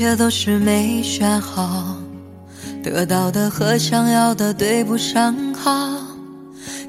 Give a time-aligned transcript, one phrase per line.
[0.00, 1.94] 一切都是没选好，
[2.82, 5.90] 得到的和想要的对不上号。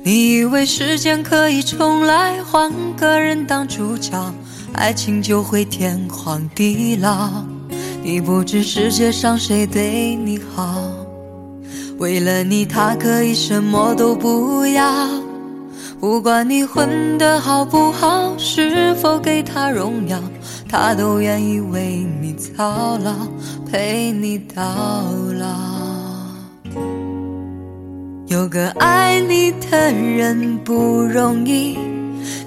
[0.01, 4.33] 你以为时间可以重来，换个人当主角，
[4.75, 7.29] 爱情就会天荒地老。
[8.01, 10.81] 你不知世界上谁对你好，
[11.97, 15.09] 为了你他可以什么都不要。
[15.99, 20.17] 不管你混得好不好，是否给他荣耀，
[20.71, 23.11] 他都愿意为你操劳，
[23.69, 24.63] 陪你到
[25.37, 25.47] 老。
[28.27, 31.77] 有个爱你的人不容易，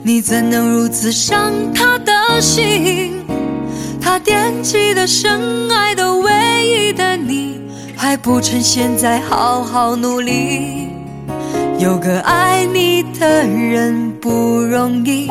[0.03, 3.13] 你怎能如此伤他的心？
[4.01, 6.33] 他惦记的、深爱的、唯
[6.67, 7.61] 一的你，
[7.95, 10.89] 还不趁现在好好努力。
[11.79, 14.31] 有个爱你的人不
[14.63, 15.31] 容易，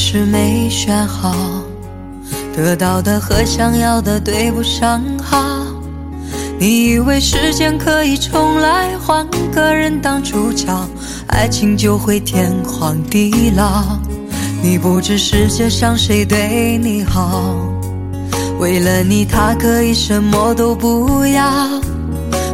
[0.00, 1.34] 是没选好，
[2.56, 5.66] 得到的和想要的对不上号。
[6.56, 10.72] 你以为时间可以重来，换个人当主角，
[11.26, 13.98] 爱情就会天荒地老。
[14.62, 17.56] 你不知世界上谁对你好，
[18.60, 21.68] 为了你他可以什么都不要。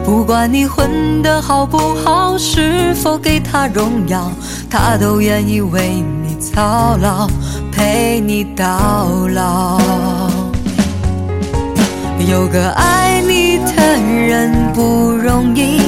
[0.03, 4.33] 不管你混得好不好，是否给他荣耀，
[4.71, 7.27] 他都愿意为你操劳，
[7.73, 9.81] 陪你到老。
[12.29, 15.81] 有个爱你的人不容易，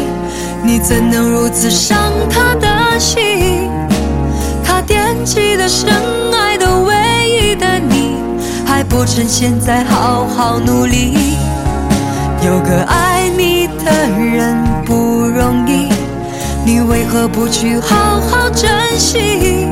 [0.63, 1.99] 你怎能如此伤
[2.31, 3.71] 他的心？
[4.65, 5.93] 他惦记的、深
[6.33, 6.95] 爱的、唯
[7.29, 8.17] 一的你，
[8.67, 11.37] 还不趁现在好好努力。
[12.45, 15.89] 有个爱你的人不容易，
[16.65, 19.66] 你为何不去好好珍惜？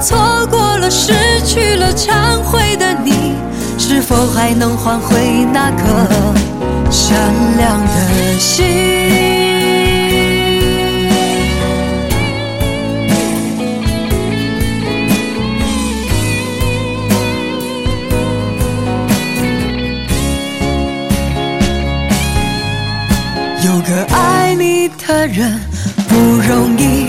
[0.00, 1.12] 错过了、失
[1.44, 3.34] 去了、忏悔的你，
[3.78, 5.84] 是否还能换回那颗
[6.90, 7.18] 善
[7.56, 8.64] 良的心？
[23.64, 25.58] 有个爱你的人
[26.08, 27.08] 不容易，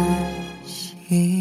[1.11, 1.40] 心？